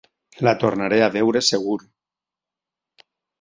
La 0.45 0.53
tornaré 0.63 0.97
a 1.07 1.09
veure 1.17 1.41
segur! 1.49 1.77